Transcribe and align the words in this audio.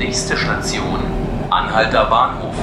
Nächste 0.00 0.34
Station, 0.34 0.98
Anhalter 1.50 2.06
Bahnhof. 2.06 2.54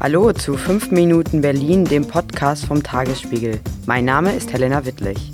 Hallo 0.00 0.32
zu 0.32 0.56
5 0.56 0.90
Minuten 0.90 1.42
Berlin, 1.42 1.84
dem 1.84 2.08
Podcast 2.08 2.64
vom 2.64 2.82
Tagesspiegel. 2.82 3.60
Mein 3.86 4.04
Name 4.04 4.32
ist 4.32 4.52
Helena 4.52 4.84
Wittlich. 4.84 5.30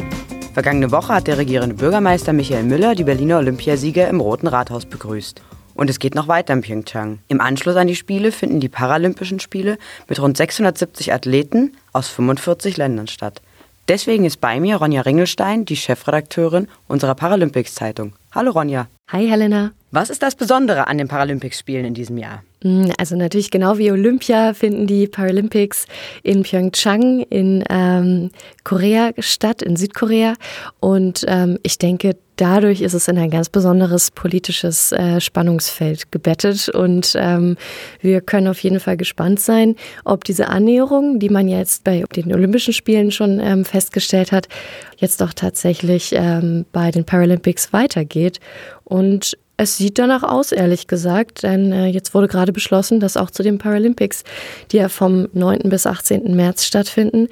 Vergangene 0.53 0.93
Woche 0.93 1.15
hat 1.15 1.27
der 1.27 1.39
regierende 1.39 1.77
Bürgermeister 1.77 2.35
Michael 2.35 2.65
Müller 2.65 2.95
die 2.95 3.05
Berliner 3.05 3.39
Olympiasieger 3.39 4.09
im 4.09 4.21
Roten 4.21 4.49
Rathaus 4.49 4.85
begrüßt. 4.85 5.41
Und 5.73 5.89
es 5.89 5.99
geht 5.99 6.15
noch 6.15 6.29
weiter 6.29 6.53
in 6.53 6.61
Pyeongchang. 6.61 7.21
Im 7.29 7.41
Anschluss 7.41 7.77
an 7.77 7.87
die 7.87 7.97
Spiele 7.97 8.31
finden 8.31 8.61
die 8.61 8.69
Paralympischen 8.69 9.41
Spiele 9.41 9.79
mit 10.07 10.21
rund 10.21 10.37
670 10.37 11.15
Athleten 11.15 11.73
aus 11.95 12.09
45 12.09 12.77
Ländern 12.77 13.07
statt. 13.07 13.41
Deswegen 13.89 14.25
ist 14.25 14.41
bei 14.41 14.59
mir 14.59 14.77
Ronja 14.77 15.03
Ringelstein, 15.03 15.65
die 15.65 15.77
Chefredakteurin 15.77 16.67
unserer 16.89 17.15
Paralympics-Zeitung. 17.15 18.15
Hallo 18.33 18.51
Ronja. 18.51 18.89
Hi 19.13 19.29
Helena. 19.29 19.71
Was 19.93 20.11
ist 20.11 20.25
das 20.25 20.35
Besondere 20.35 20.89
an 20.89 20.99
den 20.99 21.07
Paralympics-Spielen 21.07 21.85
in 21.85 21.95
diesem 21.95 22.19
Jahr? 22.19 22.43
Mm, 22.67 22.91
also 22.99 23.15
natürlich 23.15 23.51
genau 23.53 23.79
wie 23.79 23.93
Olympia 23.93 24.53
finden 24.53 24.89
die 24.89 25.07
Paralympics 25.07 25.87
in 26.25 26.43
Pyeongchang 26.43 27.21
in 27.31 27.63
ähm, 27.71 28.31
Korea 28.65 29.13
statt, 29.21 29.63
in 29.63 29.77
Südkorea. 29.77 30.35
Und 30.81 31.25
ähm, 31.29 31.61
ich 31.63 31.79
denke, 31.79 32.17
dadurch 32.35 32.81
ist 32.81 32.93
es 32.93 33.07
in 33.07 33.19
ein 33.19 33.31
ganz 33.31 33.49
besonderes 33.49 34.11
politisches 34.11 34.91
äh, 34.91 35.21
Spannungsfeld 35.21 36.11
gebettet. 36.11 36.69
Und 36.69 37.15
ähm, 37.17 37.57
wir 38.01 38.21
können 38.21 38.49
auf 38.49 38.59
jeden 38.59 38.81
Fall 38.81 38.97
gespannt 38.97 39.39
sein, 39.39 39.77
ob 40.05 40.25
diese 40.25 40.49
Annäherung, 40.49 41.21
die 41.21 41.31
man 41.31 41.47
jetzt 41.47 41.85
bei 41.85 42.05
den 42.17 42.35
Olympischen 42.35 42.75
Spielen 42.75 43.13
schon 43.13 43.39
ähm, 43.39 43.65
festgestellt 43.65 44.33
hat, 44.33 44.49
jetzt 44.97 45.23
auch 45.23 45.33
tatsächlich 45.33 46.13
ähm, 46.13 46.67
bei 46.73 46.91
den 46.91 47.05
Paralympics 47.05 47.73
weitergeht. 47.73 48.41
Und 48.83 49.37
es 49.57 49.77
sieht 49.77 49.99
danach 49.99 50.23
aus, 50.23 50.53
ehrlich 50.53 50.87
gesagt, 50.87 51.43
denn 51.43 51.73
äh, 51.73 51.87
jetzt 51.87 52.15
wurde 52.15 52.29
gerade 52.29 52.53
beschlossen, 52.53 53.01
dass 53.01 53.17
auch 53.17 53.31
zu 53.31 53.43
den 53.43 53.59
Paralympics, 53.59 54.25
die 54.71 54.77
ja 54.77 54.89
vom 54.89 55.29
9. 55.33 55.69
bis 55.71 55.87
18. 55.87 56.35
März 56.37 56.65
stattfinden, 56.65 57.29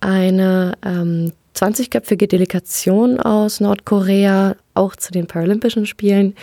eine 0.00 0.72
ähm, 0.84 1.32
20-köpfige 1.54 2.28
Delegation 2.28 3.20
aus 3.20 3.60
Nordkorea 3.60 4.56
auch 4.74 4.96
zu 4.96 5.12
den 5.12 5.26
Paralympischen 5.26 5.86
Spielen 5.86 6.34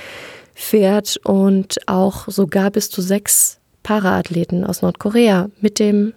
fährt 0.54 1.18
und 1.24 1.78
auch 1.88 2.28
sogar 2.28 2.72
bis 2.72 2.90
zu 2.90 3.02
sechs 3.02 3.60
Paraathleten 3.82 4.64
aus 4.64 4.82
Nordkorea 4.82 5.50
mit 5.62 5.80
dem 5.80 6.14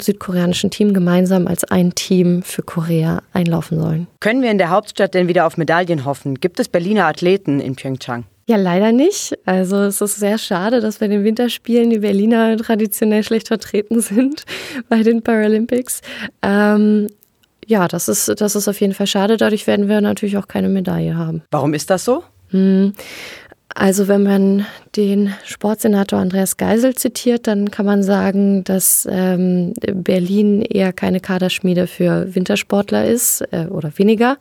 südkoreanischen 0.00 0.70
Team 0.70 0.94
gemeinsam 0.94 1.46
als 1.46 1.64
ein 1.64 1.94
Team 1.94 2.42
für 2.42 2.62
Korea 2.62 3.22
einlaufen 3.32 3.80
sollen. 3.80 4.06
Können 4.20 4.42
wir 4.42 4.50
in 4.50 4.58
der 4.58 4.70
Hauptstadt 4.70 5.14
denn 5.14 5.28
wieder 5.28 5.46
auf 5.46 5.56
Medaillen 5.56 6.04
hoffen? 6.04 6.36
Gibt 6.40 6.60
es 6.60 6.68
Berliner 6.68 7.06
Athleten 7.06 7.60
in 7.60 7.76
Pyeongchang? 7.76 8.24
Ja, 8.48 8.56
leider 8.56 8.92
nicht. 8.92 9.36
Also 9.44 9.76
es 9.78 10.00
ist 10.00 10.16
sehr 10.16 10.38
schade, 10.38 10.80
dass 10.80 10.98
bei 10.98 11.08
den 11.08 11.24
Winterspielen 11.24 11.90
die 11.90 11.98
Berliner 11.98 12.56
traditionell 12.56 13.24
schlecht 13.24 13.48
vertreten 13.48 14.00
sind 14.00 14.44
bei 14.88 15.02
den 15.02 15.22
Paralympics. 15.22 16.00
Ähm, 16.42 17.08
ja, 17.66 17.88
das 17.88 18.08
ist, 18.08 18.40
das 18.40 18.54
ist 18.54 18.68
auf 18.68 18.80
jeden 18.80 18.94
Fall 18.94 19.08
schade. 19.08 19.36
Dadurch 19.36 19.66
werden 19.66 19.88
wir 19.88 20.00
natürlich 20.00 20.36
auch 20.38 20.46
keine 20.46 20.68
Medaille 20.68 21.16
haben. 21.16 21.42
Warum 21.50 21.74
ist 21.74 21.90
das 21.90 22.04
so? 22.04 22.22
Hm. 22.50 22.92
Also 23.78 24.08
wenn 24.08 24.22
man 24.22 24.66
den 24.96 25.34
Sportsenator 25.44 26.18
Andreas 26.18 26.56
Geisel 26.56 26.94
zitiert, 26.94 27.46
dann 27.46 27.70
kann 27.70 27.84
man 27.84 28.02
sagen, 28.02 28.64
dass 28.64 29.06
ähm, 29.10 29.74
Berlin 29.92 30.62
eher 30.62 30.94
keine 30.94 31.20
Kaderschmiede 31.20 31.86
für 31.86 32.34
Wintersportler 32.34 33.04
ist 33.04 33.42
äh, 33.52 33.66
oder 33.66 33.92
weniger. 33.98 34.38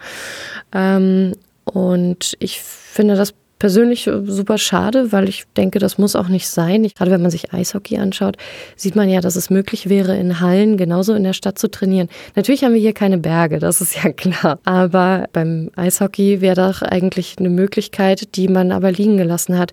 Ähm, 0.74 1.34
und 1.66 2.38
ich 2.40 2.62
finde 2.62 3.16
das 3.16 3.34
persönlich 3.60 4.10
super 4.26 4.58
schade, 4.58 5.12
weil 5.12 5.30
ich 5.30 5.46
denke, 5.56 5.80
das 5.80 5.98
muss 5.98 6.16
auch 6.16 6.28
nicht 6.28 6.48
sein. 6.48 6.88
Gerade 6.96 7.12
wenn 7.12 7.22
man 7.22 7.32
sich 7.32 7.54
Eishockey 7.54 7.98
anschaut, 7.98 8.38
sieht 8.76 8.96
man 8.96 9.10
ja, 9.10 9.22
dass 9.22 9.36
es 9.36 9.50
möglich 9.50 9.90
wäre, 9.90 10.18
in 10.18 10.40
Hallen 10.40 10.78
genauso 10.78 11.14
in 11.14 11.24
der 11.24 11.34
Stadt 11.34 11.58
zu 11.58 11.70
trainieren. 11.70 12.10
Natürlich 12.36 12.64
haben 12.64 12.74
wir 12.74 12.82
hier 12.82 12.94
keine 12.94 13.18
Berge, 13.18 13.60
das 13.60 13.82
ist 13.82 13.96
ja 14.04 14.12
klar. 14.14 14.60
Aber 14.66 15.28
beim 15.32 15.72
Eishockey 15.76 16.42
wäre 16.42 16.56
doch 16.56 16.82
eigentlich 16.82 17.36
eine 17.40 17.50
Möglichkeit, 17.50 18.36
die 18.36 18.48
man 18.48 18.72
aber 18.72 18.92
liegen 18.92 19.18
gelassen 19.18 19.58
hat. 19.58 19.72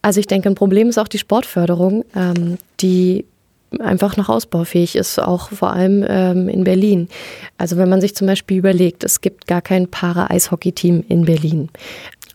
Also 0.00 0.20
ich 0.20 0.26
denke, 0.26 0.48
ein 0.48 0.54
Problem 0.54 0.88
ist 0.88 0.98
auch 0.98 1.08
die 1.08 1.18
Sportförderung, 1.18 2.04
ähm, 2.14 2.56
die 2.80 3.24
einfach 3.78 4.16
noch 4.16 4.28
ausbaufähig 4.28 4.96
ist, 4.96 5.18
auch 5.18 5.50
vor 5.50 5.72
allem 5.72 6.04
ähm, 6.08 6.48
in 6.48 6.64
Berlin. 6.64 7.08
Also 7.58 7.76
wenn 7.76 7.88
man 7.88 8.00
sich 8.00 8.14
zum 8.14 8.26
Beispiel 8.26 8.58
überlegt, 8.58 9.04
es 9.04 9.20
gibt 9.20 9.46
gar 9.46 9.60
kein 9.60 9.88
Para-Eishockey-Team 9.88 11.04
in 11.08 11.24
Berlin. 11.24 11.68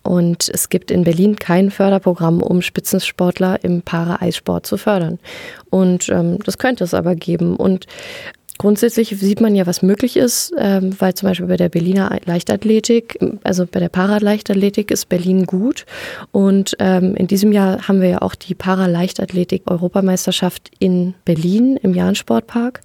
Und 0.03 0.49
es 0.53 0.69
gibt 0.69 0.91
in 0.91 1.03
Berlin 1.03 1.37
kein 1.37 1.71
Förderprogramm, 1.71 2.41
um 2.41 2.61
Spitzensportler 2.61 3.63
im 3.63 3.81
Para-Eissport 3.81 4.65
zu 4.65 4.77
fördern. 4.77 5.19
Und 5.69 6.09
ähm, 6.09 6.39
das 6.43 6.57
könnte 6.57 6.83
es 6.83 6.93
aber 6.93 7.15
geben. 7.15 7.55
Und 7.55 7.87
Grundsätzlich 8.59 9.09
sieht 9.09 9.41
man 9.41 9.55
ja, 9.55 9.65
was 9.65 9.81
möglich 9.81 10.15
ist, 10.15 10.53
ähm, 10.57 10.95
weil 10.99 11.15
zum 11.15 11.27
Beispiel 11.27 11.47
bei 11.47 11.57
der 11.57 11.69
Berliner 11.69 12.19
Leichtathletik, 12.25 13.17
also 13.43 13.65
bei 13.65 13.79
der 13.79 13.89
Paraleichtathletik 13.89 14.91
ist 14.91 15.09
Berlin 15.09 15.47
gut. 15.47 15.87
Und 16.31 16.75
ähm, 16.79 17.15
in 17.15 17.25
diesem 17.25 17.51
Jahr 17.51 17.87
haben 17.87 17.99
wir 17.99 18.09
ja 18.09 18.21
auch 18.21 18.35
die 18.35 18.53
Paraleichtathletik-Europameisterschaft 18.53 20.69
in 20.77 21.15
Berlin 21.25 21.77
im 21.77 21.95
Jahn-Sportpark. 21.95 22.81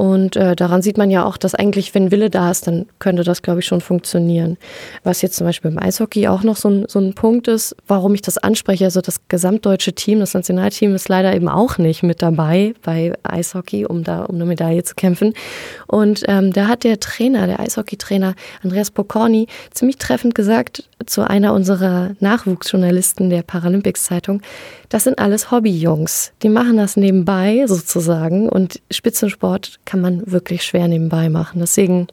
Und 0.00 0.34
äh, 0.34 0.56
daran 0.56 0.80
sieht 0.80 0.96
man 0.96 1.10
ja 1.10 1.26
auch, 1.26 1.36
dass 1.36 1.54
eigentlich, 1.54 1.94
wenn 1.94 2.10
Wille 2.10 2.30
da 2.30 2.50
ist, 2.50 2.66
dann 2.66 2.86
könnte 3.00 3.22
das, 3.22 3.42
glaube 3.42 3.60
ich, 3.60 3.66
schon 3.66 3.82
funktionieren. 3.82 4.56
Was 5.04 5.20
jetzt 5.20 5.36
zum 5.36 5.46
Beispiel 5.46 5.70
im 5.70 5.78
Eishockey 5.78 6.26
auch 6.26 6.42
noch 6.42 6.56
so 6.56 6.70
ein, 6.70 6.86
so 6.88 6.98
ein 6.98 7.12
Punkt 7.12 7.48
ist, 7.48 7.76
warum 7.86 8.14
ich 8.14 8.22
das 8.22 8.38
anspreche, 8.38 8.86
also 8.86 9.02
das 9.02 9.20
gesamtdeutsche 9.28 9.92
Team, 9.92 10.20
das 10.20 10.32
Nationalteam 10.32 10.94
ist 10.94 11.10
leider 11.10 11.34
eben 11.34 11.50
auch 11.50 11.76
nicht 11.76 12.02
mit 12.02 12.22
dabei 12.22 12.72
bei 12.82 13.12
Eishockey, 13.24 13.84
um 13.84 14.02
da 14.02 14.22
um 14.22 14.36
eine 14.36 14.46
Medaille 14.46 14.82
zu 14.84 14.94
kämpfen. 14.94 15.34
Und 15.86 16.22
ähm, 16.28 16.54
da 16.54 16.68
hat 16.68 16.84
der 16.84 16.98
Trainer, 16.98 17.46
der 17.46 17.60
Eishockeytrainer 17.60 18.36
Andreas 18.62 18.90
Pokorny, 18.90 19.48
ziemlich 19.74 19.98
treffend 19.98 20.34
gesagt 20.34 20.88
zu 21.04 21.28
einer 21.28 21.52
unserer 21.52 22.12
Nachwuchsjournalisten 22.20 23.28
der 23.28 23.42
Paralympics 23.42 24.04
Zeitung, 24.04 24.40
das 24.88 25.04
sind 25.04 25.18
alles 25.18 25.50
Hobbyjungs. 25.50 26.32
Die 26.42 26.48
machen 26.48 26.76
das 26.76 26.96
nebenbei 26.96 27.64
sozusagen 27.66 28.48
und 28.48 28.80
Spitzensport 28.90 29.78
kann 29.90 30.00
man 30.00 30.30
wirklich 30.30 30.62
schwer 30.62 30.86
nebenbei 30.86 31.28
machen. 31.28 31.58
Deswegen 31.58 32.06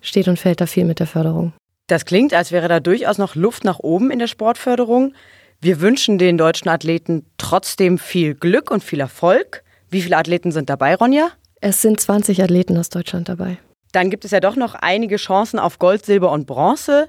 steht 0.00 0.26
und 0.26 0.36
fällt 0.36 0.60
da 0.60 0.66
viel 0.66 0.84
mit 0.84 0.98
der 0.98 1.06
Förderung. 1.06 1.52
Das 1.86 2.04
klingt, 2.04 2.34
als 2.34 2.50
wäre 2.50 2.66
da 2.66 2.80
durchaus 2.80 3.18
noch 3.18 3.36
Luft 3.36 3.62
nach 3.62 3.78
oben 3.78 4.10
in 4.10 4.18
der 4.18 4.26
Sportförderung. 4.26 5.14
Wir 5.60 5.80
wünschen 5.80 6.18
den 6.18 6.38
deutschen 6.38 6.68
Athleten 6.68 7.24
trotzdem 7.38 7.98
viel 7.98 8.34
Glück 8.34 8.72
und 8.72 8.82
viel 8.82 8.98
Erfolg. 8.98 9.62
Wie 9.90 10.02
viele 10.02 10.16
Athleten 10.16 10.50
sind 10.50 10.70
dabei, 10.70 10.96
Ronja? 10.96 11.28
Es 11.60 11.82
sind 11.82 12.00
20 12.00 12.42
Athleten 12.42 12.76
aus 12.76 12.88
Deutschland 12.88 13.28
dabei. 13.28 13.58
Dann 13.92 14.10
gibt 14.10 14.24
es 14.24 14.32
ja 14.32 14.40
doch 14.40 14.56
noch 14.56 14.74
einige 14.74 15.16
Chancen 15.16 15.60
auf 15.60 15.78
Gold, 15.78 16.04
Silber 16.04 16.32
und 16.32 16.48
Bronze. 16.48 17.08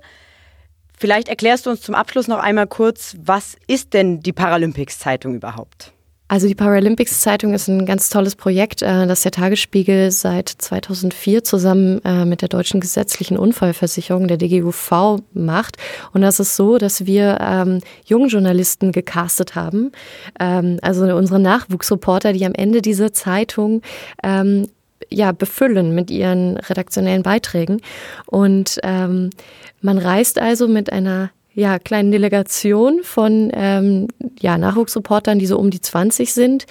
Vielleicht 0.99 1.29
erklärst 1.29 1.65
du 1.65 1.71
uns 1.71 1.81
zum 1.81 1.95
Abschluss 1.95 2.27
noch 2.27 2.39
einmal 2.39 2.67
kurz, 2.67 3.15
was 3.19 3.55
ist 3.65 3.93
denn 3.93 4.19
die 4.19 4.33
Paralympics-Zeitung 4.33 5.33
überhaupt? 5.33 5.93
Also 6.31 6.47
die 6.47 6.55
Paralympics 6.55 7.19
Zeitung 7.19 7.53
ist 7.53 7.67
ein 7.67 7.85
ganz 7.85 8.09
tolles 8.09 8.37
Projekt, 8.37 8.81
äh, 8.81 9.05
das 9.05 9.19
der 9.19 9.33
Tagesspiegel 9.33 10.11
seit 10.11 10.47
2004 10.47 11.43
zusammen 11.43 11.99
äh, 12.05 12.23
mit 12.23 12.41
der 12.41 12.47
deutschen 12.47 12.79
gesetzlichen 12.79 13.37
Unfallversicherung, 13.37 14.29
der 14.29 14.37
DGUV, 14.37 15.19
macht. 15.33 15.75
Und 16.13 16.21
das 16.21 16.39
ist 16.39 16.55
so, 16.55 16.77
dass 16.77 17.05
wir 17.05 17.37
ähm, 17.41 17.81
jungen 18.05 18.29
Journalisten 18.29 18.93
gecastet 18.93 19.55
haben, 19.55 19.91
ähm, 20.39 20.79
also 20.81 21.03
unsere 21.13 21.41
Nachwuchsreporter, 21.41 22.31
die 22.31 22.45
am 22.45 22.53
Ende 22.53 22.81
diese 22.81 23.11
Zeitung 23.11 23.81
ähm, 24.23 24.69
ja, 25.09 25.33
befüllen 25.33 25.93
mit 25.93 26.09
ihren 26.11 26.55
redaktionellen 26.55 27.23
Beiträgen. 27.23 27.81
Und 28.25 28.79
ähm, 28.83 29.31
man 29.81 29.97
reist 29.97 30.39
also 30.39 30.69
mit 30.69 30.93
einer 30.93 31.31
ja, 31.53 31.79
kleinen 31.79 32.11
Delegation 32.11 33.01
von 33.03 33.51
ähm, 33.53 34.07
ja, 34.39 34.57
Nachwuchsreportern, 34.57 35.39
die 35.39 35.45
so 35.45 35.57
um 35.57 35.69
die 35.69 35.81
20 35.81 36.33
sind, 36.33 36.65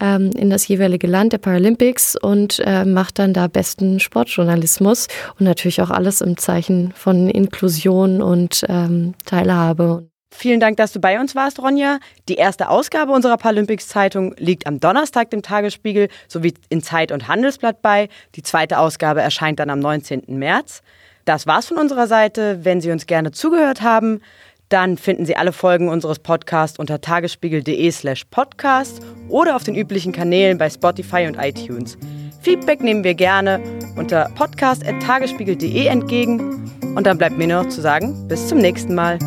ähm, 0.00 0.30
in 0.36 0.50
das 0.50 0.68
jeweilige 0.68 1.06
Land 1.06 1.32
der 1.32 1.38
Paralympics 1.38 2.16
und 2.20 2.60
äh, 2.64 2.84
macht 2.84 3.18
dann 3.18 3.32
da 3.32 3.46
besten 3.46 3.98
Sportjournalismus 3.98 5.08
und 5.38 5.44
natürlich 5.46 5.80
auch 5.80 5.90
alles 5.90 6.20
im 6.20 6.36
Zeichen 6.36 6.92
von 6.92 7.28
Inklusion 7.30 8.20
und 8.20 8.64
ähm, 8.68 9.14
Teilhabe. 9.24 10.08
Vielen 10.30 10.60
Dank, 10.60 10.76
dass 10.76 10.92
du 10.92 11.00
bei 11.00 11.18
uns 11.18 11.34
warst, 11.34 11.60
Ronja. 11.60 11.98
Die 12.28 12.34
erste 12.34 12.68
Ausgabe 12.68 13.12
unserer 13.12 13.38
Paralympics-Zeitung 13.38 14.34
liegt 14.36 14.66
am 14.66 14.80
Donnerstag 14.80 15.30
dem 15.30 15.40
Tagesspiegel 15.40 16.08
sowie 16.28 16.52
in 16.68 16.82
Zeit- 16.82 17.10
und 17.10 17.26
Handelsblatt 17.26 17.80
bei. 17.80 18.10
Die 18.34 18.42
zweite 18.42 18.78
Ausgabe 18.78 19.22
erscheint 19.22 19.60
dann 19.60 19.70
am 19.70 19.78
19. 19.78 20.24
März. 20.26 20.82
Das 21.26 21.46
war's 21.46 21.66
von 21.66 21.76
unserer 21.76 22.06
Seite. 22.06 22.60
Wenn 22.62 22.80
Sie 22.80 22.92
uns 22.92 23.06
gerne 23.06 23.32
zugehört 23.32 23.82
haben, 23.82 24.20
dann 24.68 24.96
finden 24.96 25.26
Sie 25.26 25.36
alle 25.36 25.52
Folgen 25.52 25.88
unseres 25.88 26.20
Podcasts 26.20 26.78
unter 26.78 27.00
tagesspiegel.de 27.00 27.90
slash 27.90 28.24
podcast 28.30 29.00
oder 29.28 29.56
auf 29.56 29.64
den 29.64 29.74
üblichen 29.74 30.12
Kanälen 30.12 30.56
bei 30.56 30.70
Spotify 30.70 31.26
und 31.26 31.36
iTunes. 31.36 31.98
Feedback 32.40 32.80
nehmen 32.80 33.02
wir 33.02 33.14
gerne 33.14 33.60
unter 33.96 34.30
podcast.tagesspiegel.de 34.36 35.86
entgegen. 35.86 36.70
Und 36.94 37.04
dann 37.08 37.18
bleibt 37.18 37.36
mir 37.36 37.48
nur 37.48 37.64
noch 37.64 37.70
zu 37.70 37.80
sagen, 37.80 38.28
bis 38.28 38.46
zum 38.46 38.58
nächsten 38.58 38.94
Mal. 38.94 39.18